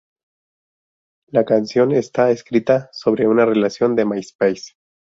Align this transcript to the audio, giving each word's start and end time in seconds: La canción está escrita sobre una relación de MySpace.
La 1.27 1.45
canción 1.45 1.91
está 1.91 2.31
escrita 2.31 2.89
sobre 2.91 3.27
una 3.27 3.45
relación 3.45 3.95
de 3.95 4.05
MySpace. 4.05 4.71